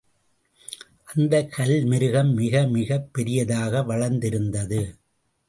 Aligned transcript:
அந்தக் 1.03 1.51
கல் 1.51 1.83
மிருகம் 1.85 2.37
மிகமிகப் 2.37 3.09
பெரியதாக 3.11 3.83
வளர்ந்திருந்தது. 3.83 4.95